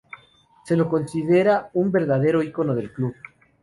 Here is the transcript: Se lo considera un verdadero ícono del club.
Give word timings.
Se 0.65 0.75
lo 0.75 0.89
considera 0.89 1.69
un 1.73 1.91
verdadero 1.91 2.41
ícono 2.41 2.73
del 2.73 2.91
club. 2.91 3.13